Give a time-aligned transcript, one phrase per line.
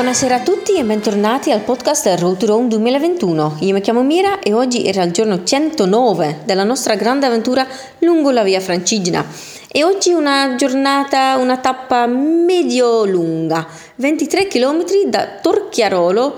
[0.00, 3.58] Buonasera a tutti e bentornati al podcast Road Rome 2021.
[3.60, 7.66] Io mi chiamo Mira e oggi era il giorno 109 della nostra grande avventura
[7.98, 9.22] lungo la via Francigena.
[9.68, 16.34] E oggi una giornata, una tappa medio lunga, 23 km da Torchiarolo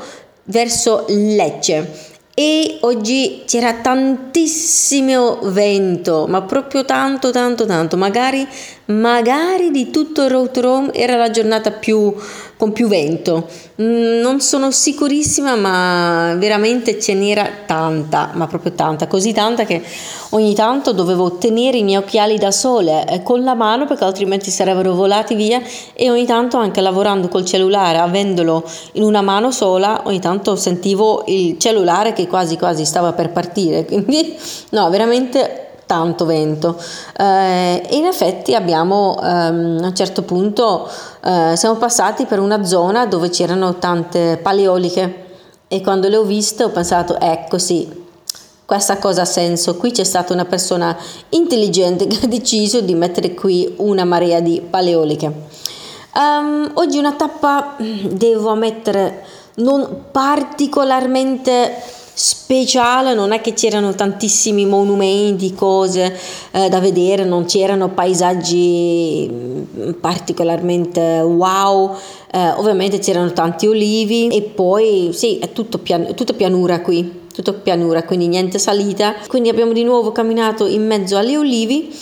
[0.46, 7.98] verso Lecce e oggi c'era tantissimo vento, ma proprio tanto, tanto, tanto.
[7.98, 8.48] Magari,
[8.86, 12.14] magari di tutto Road Rome era la giornata più,
[12.56, 13.48] con più vento.
[13.80, 19.82] Mm, non sono sicurissima, ma veramente ce n'era tanta, ma proprio tanta, così tanta che
[20.30, 24.50] ogni tanto dovevo tenere i miei occhiali da sole eh, con la mano perché altrimenti
[24.50, 25.60] sarebbero volati via
[25.94, 31.24] e ogni tanto anche lavorando col cellulare, avendolo in una mano sola, ogni tanto sentivo
[31.26, 34.36] il cellulare che quasi quasi stava per partire, quindi
[34.70, 36.76] no, veramente tanto vento.
[37.16, 40.88] Eh, e in effetti abbiamo ehm, a un certo punto
[41.24, 45.24] eh, siamo passati per una zona dove c'erano tante paleoliche
[45.68, 48.00] e quando le ho viste ho pensato ecco sì
[48.72, 49.76] questa cosa ha senso.
[49.76, 50.96] Qui c'è stata una persona
[51.30, 55.30] intelligente che ha deciso di mettere qui una marea di paleoliche.
[56.14, 59.24] Um, oggi una tappa devo ammettere
[59.56, 61.74] non particolarmente
[62.22, 66.16] speciale, non è che c'erano tantissimi monumenti, cose
[66.52, 71.96] eh, da vedere, non c'erano paesaggi mm, particolarmente wow,
[72.32, 77.54] eh, ovviamente c'erano tanti olivi e poi sì, è tutto, pian- tutto pianura qui, tutto
[77.54, 79.16] pianura, quindi niente salita.
[79.26, 81.92] Quindi abbiamo di nuovo camminato in mezzo alle olivi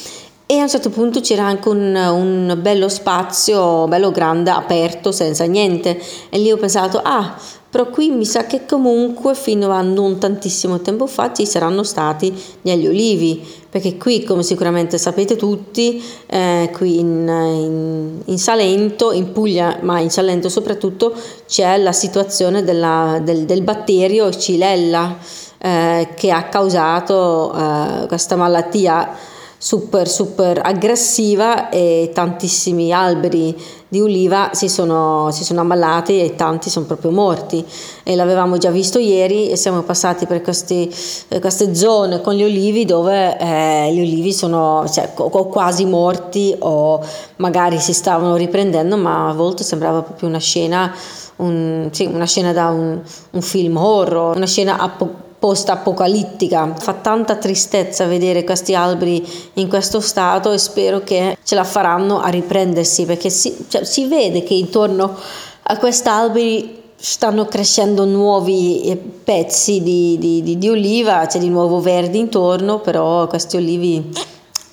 [0.45, 5.45] e a un certo punto c'era anche un, un, bello spazio, bello grande, aperto, senza
[5.45, 5.99] niente.
[6.29, 7.39] E lì ho pensato, ah,
[7.71, 12.35] però qui mi sa che comunque fino a non tantissimo tempo fa ci saranno stati
[12.61, 13.41] gli olivi,
[13.71, 20.01] perché qui, come sicuramente sapete tutti, eh, qui in, in, in, Salento, in Puglia, ma
[20.01, 21.15] in Salento soprattutto,
[21.47, 25.17] c'è la situazione della, del, del, batterio Cilella
[25.59, 29.17] eh, che ha causato eh, questa malattia
[29.62, 33.54] super super aggressiva e tantissimi alberi
[33.88, 37.62] di oliva si sono, si sono ammalati e tanti sono proprio morti.
[38.03, 40.91] E l'avevamo già visto ieri e siamo passati per questi,
[41.28, 46.56] eh, queste zone con gli olivi dove eh, gli olivi sono cioè, o quasi morti
[46.60, 47.04] o
[47.37, 50.94] magari si stavano riprendendo ma a volte sembrava proprio una scena,
[51.37, 52.99] un, sì, una scena da un,
[53.31, 56.75] un film horror, una scena apocalittica post-apocalittica.
[56.78, 62.21] Fa tanta tristezza vedere questi alberi in questo stato e spero che ce la faranno
[62.21, 65.17] a riprendersi perché si, cioè, si vede che intorno
[65.62, 71.49] a questi alberi stanno crescendo nuovi eh, pezzi di, di, di, di oliva, c'è di
[71.49, 74.12] nuovo verde intorno, però questi olivi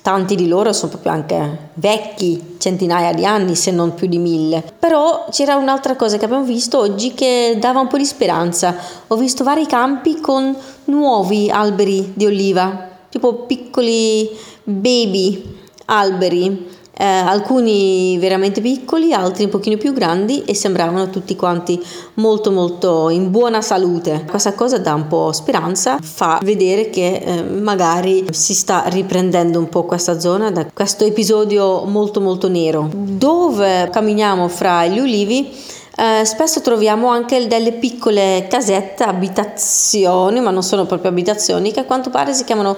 [0.02, 4.64] tanti di loro sono proprio anche vecchi, centinaia di anni se non più di mille.
[4.78, 8.76] Però c'era un'altra cosa che abbiamo visto oggi che dava un po' di speranza.
[9.08, 14.30] Ho visto vari campi con nuovi alberi di oliva, tipo piccoli
[14.64, 21.80] baby alberi eh, alcuni veramente piccoli, altri un pochino più grandi e sembravano tutti quanti
[22.14, 24.24] molto molto in buona salute.
[24.28, 29.68] Questa cosa dà un po' speranza, fa vedere che eh, magari si sta riprendendo un
[29.68, 32.90] po' questa zona da questo episodio molto molto nero.
[32.92, 40.62] Dove camminiamo fra gli ulivi eh, spesso troviamo anche delle piccole casette, abitazioni, ma non
[40.62, 42.76] sono proprio abitazioni, che a quanto pare si chiamano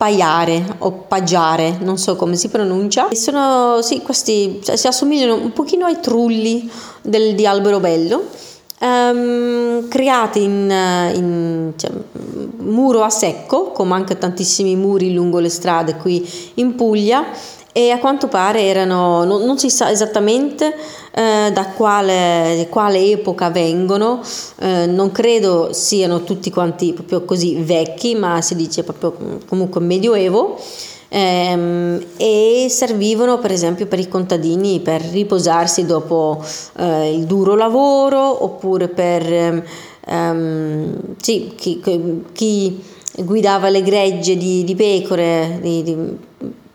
[0.00, 3.08] paiare o pagiare, non so come si pronuncia.
[3.12, 6.70] Sono, sì, questi cioè, si assomigliano un pochino ai trulli
[7.02, 8.24] del, di Alberobello,
[8.80, 10.74] um, creati in,
[11.14, 11.90] in cioè,
[12.60, 17.22] muro a secco, come anche tantissimi muri lungo le strade qui in Puglia
[17.72, 20.74] e a quanto pare erano, non, non si sa esattamente
[21.12, 24.20] eh, da quale, quale, epoca vengono,
[24.60, 29.80] eh, non credo siano tutti quanti proprio così vecchi, ma si dice proprio mm, comunque
[29.80, 30.58] medioevo.
[31.12, 36.40] Ehm, e servivano per esempio per i contadini per riposarsi dopo
[36.76, 39.64] eh, il duro lavoro oppure per
[40.06, 41.82] ehm, sì, chi,
[42.32, 42.84] chi,
[43.24, 45.96] guidava le gregge di, di pecore, di, di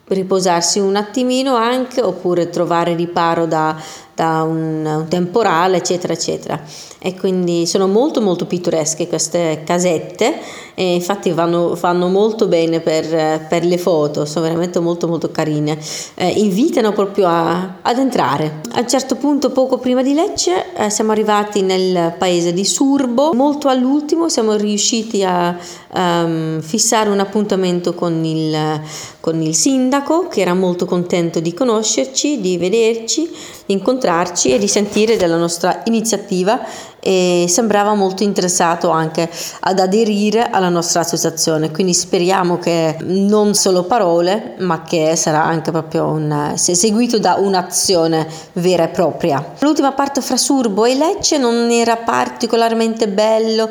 [0.07, 3.75] riposarsi un attimino anche oppure trovare riparo da,
[4.15, 6.59] da un, un, temporale eccetera eccetera.
[6.99, 10.39] E quindi sono molto molto pittoresche queste casette
[10.73, 15.77] e infatti vanno, fanno molto bene per, per, le foto sono veramente molto molto carine.
[16.15, 18.61] Eh, invitano proprio a, ad entrare.
[18.71, 23.33] A un certo punto poco prima di Lecce eh, siamo arrivati nel paese di Surbo.
[23.33, 25.55] Molto all'ultimo siamo riusciti a
[25.93, 28.81] um, fissare un appuntamento con il,
[29.19, 33.31] con il sindaco che era molto contento di conoscerci di vederci
[33.65, 36.59] di incontrarci e di sentire della nostra iniziativa
[37.07, 39.29] e sembrava molto interessato anche
[39.59, 45.69] ad aderire alla nostra associazione, quindi speriamo che non solo parole, ma che sarà anche
[45.69, 49.53] proprio un, seguito da un'azione vera e propria.
[49.59, 53.69] L'ultima parte fra Surbo e Lecce non era particolarmente bello,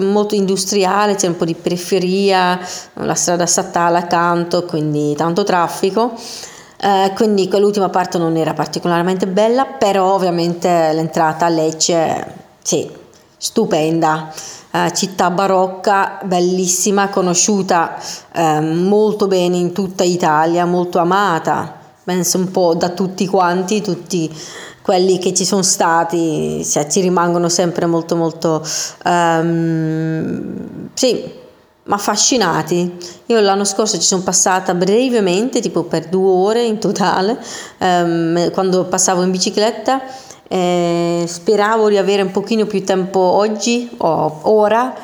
[0.00, 2.58] molto industriale, c'è un po' di periferia,
[2.94, 6.14] la strada statale accanto, quindi tanto traffico.
[6.84, 12.90] Eh, quindi quell'ultima parte non era particolarmente bella, però ovviamente l'entrata a Lecce sì,
[13.36, 14.32] stupenda.
[14.72, 17.94] Uh, città barocca, bellissima, conosciuta
[18.34, 24.34] uh, molto bene in tutta Italia, molto amata, penso un po' da tutti quanti, tutti
[24.80, 28.66] quelli che ci sono stati, cioè, ci rimangono sempre molto molto
[29.04, 31.40] um, sì,
[31.88, 32.96] affascinati.
[33.26, 37.38] Io l'anno scorso ci sono passata brevemente, tipo per due ore in totale,
[37.78, 40.00] um, quando passavo in bicicletta
[40.52, 44.94] eh, speravo di avere un pochino più tempo oggi o ora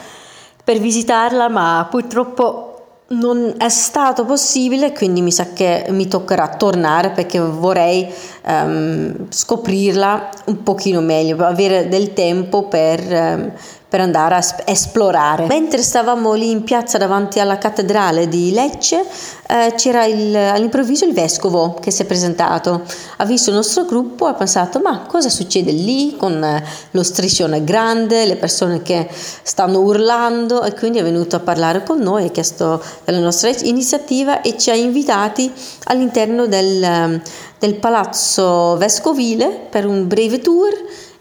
[0.63, 2.65] per visitarla, ma purtroppo
[3.11, 8.07] non è stato possibile, quindi mi sa che mi toccherà tornare perché vorrei
[8.45, 13.53] um, scoprirla un pochino meglio, avere del tempo per, um,
[13.89, 15.47] per andare a esplorare.
[15.47, 19.03] Mentre stavamo lì in piazza davanti alla cattedrale di Lecce,
[19.49, 22.83] eh, c'era il, all'improvviso il vescovo che si è presentato,
[23.17, 27.03] ha visto il nostro gruppo e ha pensato ma cosa succede lì con eh, lo
[27.03, 32.27] striscione grande, le persone che stanno urlando e quindi è venuto a parlare con noi,
[32.27, 35.51] ha chiesto della nostra iniziativa e ci ha invitati
[35.85, 37.23] all'interno del, ehm,
[37.59, 40.75] del palazzo vescovile per un breve tour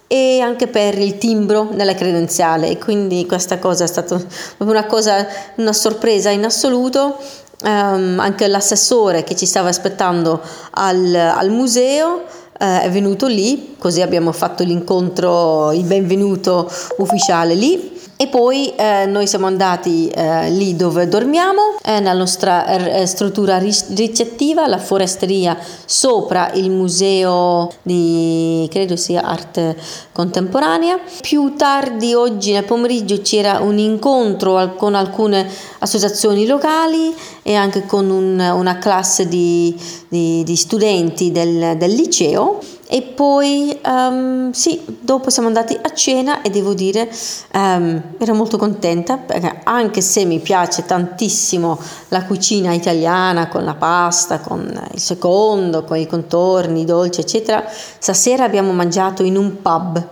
[0.07, 2.69] e anche per il timbro nella credenziale.
[2.69, 4.19] E quindi questa cosa è stata
[4.59, 7.17] una cosa una sorpresa in assoluto.
[7.59, 10.39] Um, anche l'assessore che ci stava aspettando
[10.73, 12.21] al, al museo
[12.59, 19.05] uh, è venuto lì così abbiamo fatto l'incontro il benvenuto ufficiale lì e poi eh,
[19.05, 25.55] noi siamo andati eh, lì dove dormiamo, eh, nella nostra eh, struttura ricettiva, la foresteria
[25.85, 29.77] sopra il museo di, credo sia arte
[30.11, 30.99] contemporanea.
[31.21, 35.47] Più tardi oggi nel pomeriggio c'era un incontro con alcune
[35.79, 42.59] associazioni locali e anche con un, una classe di, di, di studenti del, del liceo
[42.89, 47.09] e poi um, sì, dopo siamo andati a cena e devo dire
[47.53, 53.75] um, ero molto contenta perché anche se mi piace tantissimo la cucina italiana con la
[53.75, 59.61] pasta, con il secondo, con i contorni, i dolci, eccetera, stasera abbiamo mangiato in un
[59.61, 60.07] pub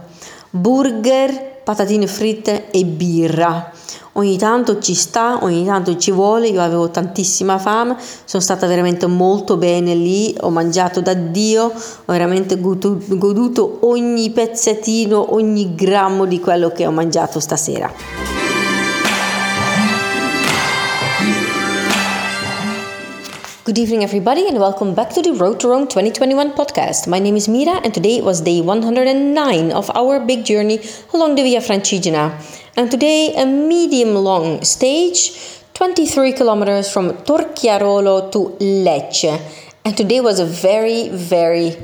[0.50, 3.72] burger, patatine fritte e birra
[4.18, 7.96] ogni tanto ci sta, ogni tanto ci vuole, io avevo tantissima fame,
[8.26, 15.34] sono stata veramente molto bene lì, ho mangiato da Dio, ho veramente goduto ogni pezzettino,
[15.34, 18.35] ogni grammo di quello che ho mangiato stasera.
[23.66, 27.08] Good evening, everybody, and welcome back to the Road to Rome 2021 podcast.
[27.08, 30.80] My name is Mira, and today was day 109 of our big journey
[31.16, 32.30] along the Via Francigena.
[32.78, 35.32] And today, a medium long stage,
[35.74, 39.42] 23 kilometers from Torchiarolo to Lecce.
[39.84, 41.76] And today was a very, very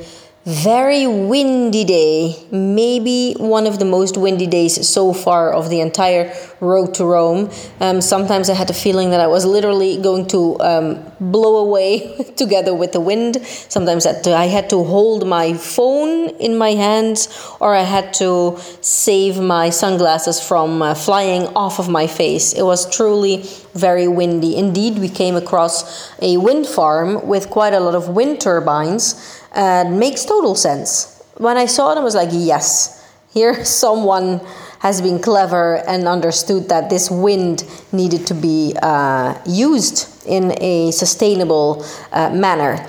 [0.45, 6.33] very windy day, maybe one of the most windy days so far of the entire
[6.60, 7.51] road to Rome.
[7.79, 12.17] Um, sometimes I had the feeling that I was literally going to um, blow away
[12.36, 13.45] together with the wind.
[13.45, 17.27] Sometimes I had to hold my phone in my hands,
[17.60, 22.53] or I had to save my sunglasses from uh, flying off of my face.
[22.53, 23.45] It was truly
[23.75, 24.57] very windy.
[24.57, 30.00] Indeed, we came across a wind farm with quite a lot of wind turbines and
[30.00, 31.24] makes total sense.
[31.38, 34.41] When I saw it, I was like, yes, here someone
[34.79, 40.91] has been clever and understood that this wind needed to be uh, used in a
[40.91, 42.84] sustainable uh, manner.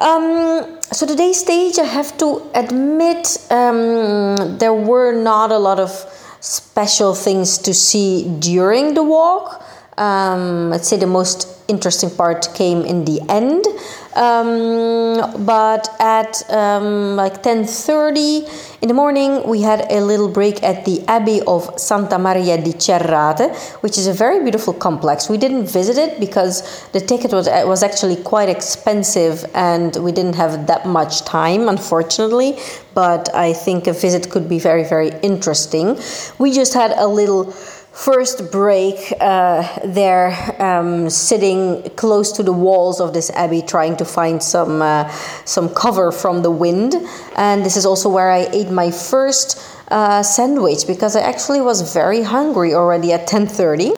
[0.00, 5.90] Um, so today's stage, I have to admit, um, there were not a lot of
[6.40, 9.62] special things to see during the walk.
[9.98, 13.64] Um, I'd say the most interesting part came in the end.
[14.16, 20.84] Um, but at um, like 10.30 in the morning, we had a little break at
[20.84, 25.28] the Abbey of Santa Maria di Cerrate, which is a very beautiful complex.
[25.28, 30.34] We didn't visit it because the ticket was, was actually quite expensive and we didn't
[30.34, 32.58] have that much time, unfortunately.
[32.94, 35.98] But I think a visit could be very, very interesting.
[36.38, 37.54] We just had a little
[37.98, 44.04] first break, uh, they're um, sitting close to the walls of this abbey, trying to
[44.04, 45.08] find some uh,
[45.44, 46.94] some cover from the wind.
[47.36, 49.58] And this is also where I ate my first
[49.90, 53.97] uh, sandwich because I actually was very hungry already at 10:30.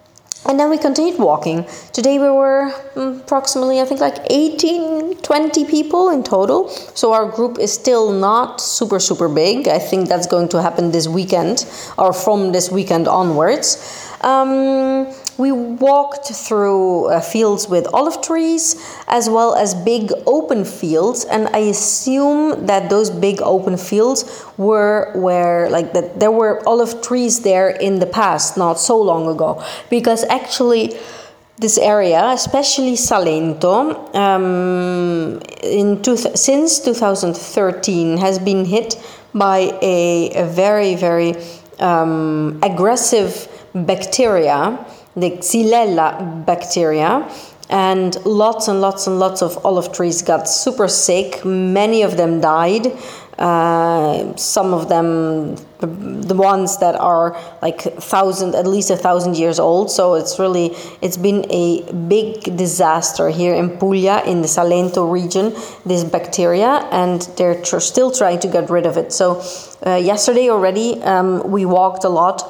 [0.50, 1.64] And then we continued walking.
[1.92, 6.69] Today we were mm, approximately, I think, like 18, 20 people in total.
[6.71, 9.69] So our group is still not super, super big.
[9.69, 13.78] I think that's going to happen this weekend or from this weekend onwards.
[14.23, 15.07] Um,
[15.40, 18.76] we walked through uh, fields with olive trees
[19.09, 25.11] as well as big open fields, and I assume that those big open fields were
[25.14, 29.64] where, like, that there were olive trees there in the past, not so long ago,
[29.88, 30.94] because actually
[31.56, 38.97] this area, especially Salento, um, in two since 2013 has been hit
[39.35, 41.35] by a, a very, very
[41.78, 44.85] um, aggressive bacteria
[45.16, 47.28] the Xylella bacteria.
[47.68, 51.44] And lots and lots and lots of olive trees got super sick.
[51.44, 52.86] Many of them died.
[53.38, 59.58] Uh, some of them, the ones that are like thousand, at least a thousand years
[59.60, 59.90] old.
[59.90, 65.54] So it's really, it's been a big disaster here in Puglia, in the Salento region,
[65.86, 69.12] this bacteria, and they're tr- still trying to get rid of it.
[69.12, 69.42] So
[69.86, 72.42] uh, yesterday already, um, we walked a lot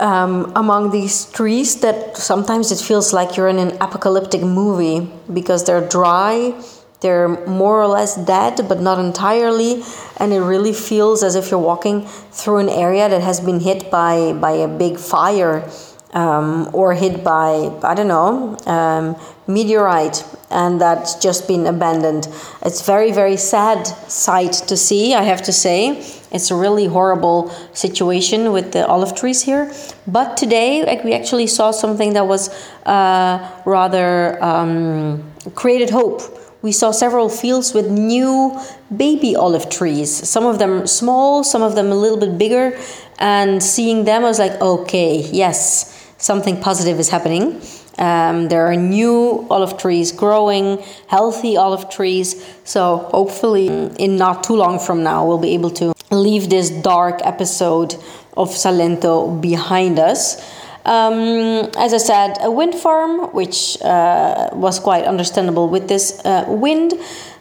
[0.00, 5.64] um, among these trees that sometimes it feels like you're in an apocalyptic movie because
[5.64, 6.54] they're dry,
[7.00, 9.82] they're more or less dead, but not entirely,
[10.16, 13.90] and it really feels as if you're walking through an area that has been hit
[13.90, 15.68] by, by a big fire
[16.12, 19.16] um, or hit by, I don't know, um,
[19.46, 22.28] meteorite and that's just been abandoned.
[22.62, 26.04] It's very, very sad sight to see, I have to say.
[26.32, 29.72] It's a really horrible situation with the olive trees here.
[30.06, 32.50] But today, like, we actually saw something that was
[32.84, 36.22] uh, rather um, created hope.
[36.62, 38.58] We saw several fields with new
[38.94, 40.10] baby olive trees.
[40.28, 42.78] Some of them small, some of them a little bit bigger.
[43.18, 47.60] And seeing them, I was like, okay, yes, something positive is happening.
[47.98, 52.44] Um, there are new olive trees growing, healthy olive trees.
[52.64, 53.68] So hopefully,
[53.98, 57.94] in not too long from now, we'll be able to leave this dark episode
[58.36, 60.40] of Salento behind us.
[60.86, 66.46] Um, as I said, a wind farm, which uh, was quite understandable with this uh,
[66.48, 66.94] wind.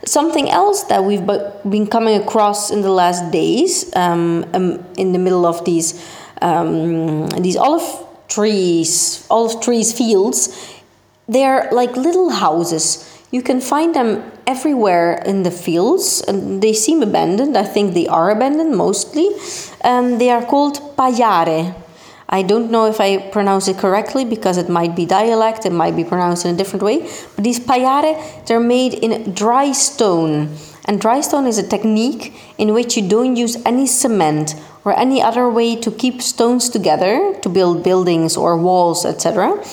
[0.06, 1.26] Something else that we've
[1.70, 6.04] been coming across in the last days, um, um, in the middle of these
[6.42, 7.84] um, these olive
[8.30, 10.74] trees, olive trees fields,
[11.28, 13.06] they're like little houses.
[13.32, 17.56] You can find them everywhere in the fields, and they seem abandoned.
[17.56, 19.30] I think they are abandoned mostly.
[19.82, 21.76] And they are called paiare.
[22.28, 25.96] I don't know if I pronounce it correctly because it might be dialect, it might
[25.96, 27.10] be pronounced in a different way.
[27.36, 30.56] But these paiare, they're made in dry stone.
[30.90, 35.22] And dry stone is a technique in which you don't use any cement or any
[35.22, 39.64] other way to keep stones together to build buildings or walls, etc.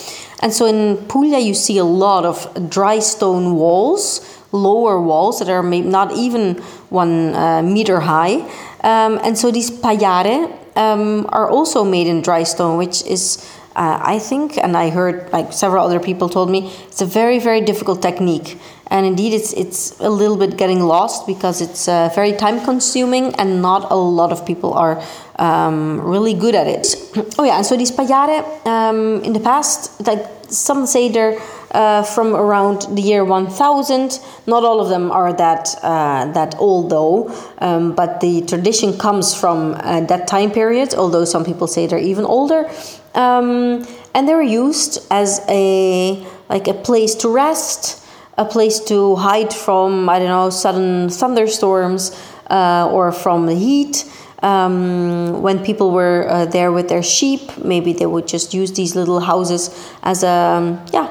[0.42, 4.20] And so in Puglia, you see a lot of dry stone walls,
[4.52, 6.56] lower walls that are maybe not even
[6.90, 8.40] one uh, meter high.
[8.85, 13.38] Um, and so these paiare um, are also made in dry stone, which is
[13.76, 17.38] uh, I think, and I heard like several other people told me, it's a very,
[17.38, 18.58] very difficult technique.
[18.88, 23.34] And indeed, it's it's a little bit getting lost because it's uh, very time consuming,
[23.34, 25.02] and not a lot of people are
[25.38, 26.94] um, really good at it.
[27.38, 31.40] oh yeah, and so these paiare um, in the past, like some say they're
[31.72, 34.20] uh, from around the year 1000.
[34.46, 39.34] Not all of them are that uh, that old though, um, but the tradition comes
[39.34, 40.94] from uh, that time period.
[40.94, 42.70] Although some people say they're even older,
[43.14, 48.05] um, and they were used as a like a place to rest,
[48.38, 52.12] a place to hide from I don't know sudden thunderstorms
[52.50, 54.04] uh, or from the heat.
[54.42, 58.94] Um, when people were uh, there with their sheep, maybe they would just use these
[58.94, 59.70] little houses
[60.02, 61.08] as a um, yeah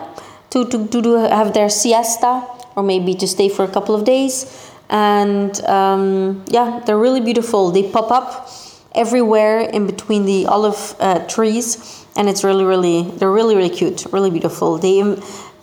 [0.51, 2.43] to, to, to do, have their siesta
[2.75, 4.71] or maybe to stay for a couple of days.
[4.89, 7.71] And um, yeah, they're really beautiful.
[7.71, 8.49] They pop up
[8.93, 14.05] everywhere in between the olive uh, trees, and it's really, really, they're really, really cute,
[14.11, 14.77] really beautiful.
[14.77, 15.01] They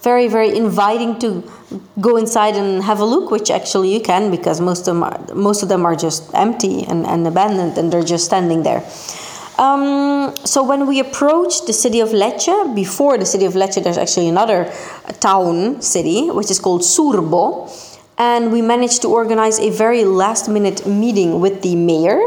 [0.02, 1.48] very, very inviting to
[2.00, 5.18] go inside and have a look, which actually you can because most of them are,
[5.34, 8.82] most of them are just empty and, and abandoned, and they're just standing there.
[9.58, 13.98] Um, so when we approached the city of Lecce, before the city of Lecce, there's
[13.98, 14.72] actually another
[15.20, 17.70] town city which is called Surbo,
[18.18, 22.18] and we managed to organize a very last minute meeting with the mayor.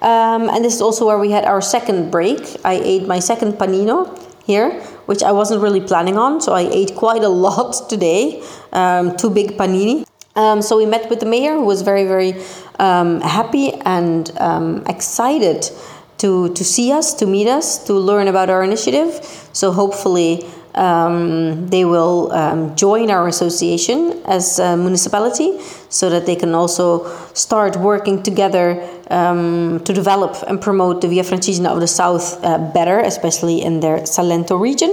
[0.00, 2.40] Um, and this is also where we had our second break.
[2.64, 4.16] I ate my second panino
[4.46, 8.42] here, which I wasn't really planning on, so I ate quite a lot today,
[8.74, 10.06] um, two big panini.
[10.36, 12.34] Um, so we met with the mayor, who was very, very
[12.78, 15.70] um, happy and um, excited
[16.18, 19.14] to, to see us, to meet us, to learn about our initiative.
[19.54, 26.36] So hopefully um, they will um, join our association as a municipality so that they
[26.36, 31.86] can also start working together um, to develop and promote the Via Francigena of the
[31.86, 34.90] South uh, better, especially in their Salento region.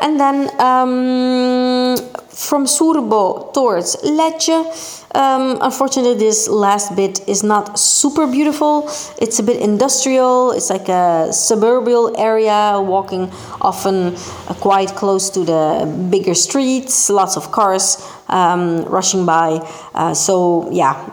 [0.00, 1.96] And then um,
[2.28, 8.88] from Surbo towards Lecce, um, unfortunately, this last bit is not super beautiful.
[9.20, 10.52] It's a bit industrial.
[10.52, 13.30] It's like a suburban area, walking
[13.60, 14.16] often
[14.48, 19.60] uh, quite close to the bigger streets, lots of cars um, rushing by.
[19.94, 21.10] Uh, so, yeah,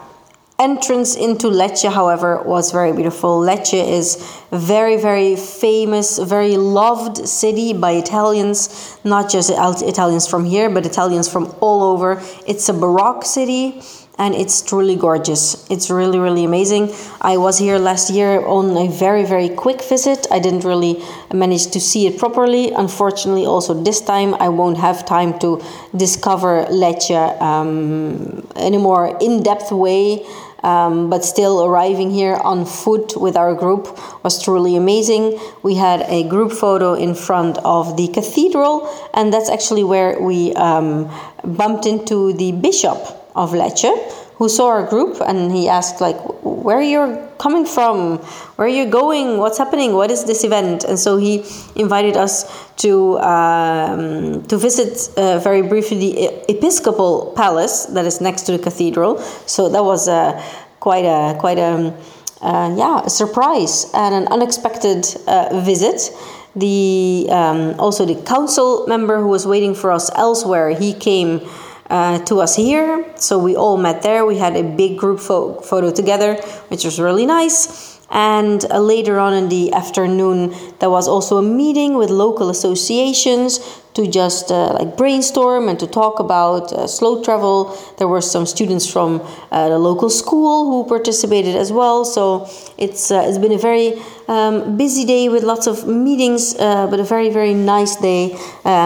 [0.59, 3.39] entrance into Lecce, however, was very beautiful.
[3.39, 4.17] Lecce is
[4.51, 11.27] very, very famous, very loved city by Italians, not just Italians from here, but Italians
[11.31, 12.21] from all over.
[12.45, 13.81] It's a Baroque city
[14.19, 15.65] and it's truly gorgeous.
[15.69, 16.93] It's really, really amazing.
[17.21, 20.27] I was here last year on a very, very quick visit.
[20.29, 21.01] I didn't really
[21.33, 22.71] manage to see it properly.
[22.71, 25.63] Unfortunately, also this time I won't have time to
[25.95, 30.25] discover Lecce um, in a more in depth way.
[30.61, 35.39] Um, but still arriving here on foot with our group was truly amazing.
[35.63, 40.51] We had a group photo in front of the cathedral, and that's actually where we
[40.55, 41.09] um,
[41.45, 43.91] bumped into the bishop of Lecce
[44.39, 48.17] who saw our group and he asked like where you're coming from?
[48.55, 49.37] Where are you going?
[49.37, 49.93] What's happening?
[49.93, 50.85] What is this event?
[50.85, 51.43] And so he
[51.75, 52.45] invited us
[52.77, 58.59] to um, to visit uh, very briefly the episcopal palace that is next to the
[58.59, 59.19] cathedral.
[59.45, 60.41] So that was uh,
[60.79, 61.93] quite a quite a
[62.41, 66.11] uh, yeah a surprise and an unexpected uh, visit.
[66.55, 71.41] The um, also the council member who was waiting for us elsewhere he came
[71.89, 73.05] uh, to us here.
[73.15, 74.25] So we all met there.
[74.25, 76.35] We had a big group fo- photo together,
[76.69, 77.99] which was really nice.
[78.11, 83.59] And uh, later on in the afternoon, there was also a meeting with local associations
[83.93, 87.77] to just uh, like brainstorm and to talk about uh, slow travel.
[87.97, 89.21] There were some students from
[89.51, 92.03] uh, the local school who participated as well.
[92.03, 92.47] So
[92.77, 96.99] it's uh, it's been a very um, busy day with lots of meetings, uh, but
[96.99, 98.29] a very very nice day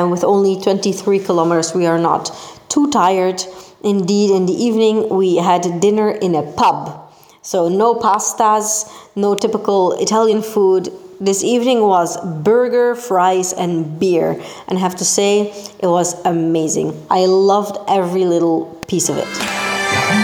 [0.09, 1.73] with only 23 kilometers.
[1.73, 2.31] We are not
[2.73, 3.43] too tired.
[3.83, 7.13] Indeed, in the evening, we had dinner in a pub.
[7.41, 10.89] So, no pastas, no typical Italian food.
[11.19, 14.41] This evening was burger, fries, and beer.
[14.67, 17.05] And I have to say, it was amazing.
[17.11, 20.22] I loved every little piece of it.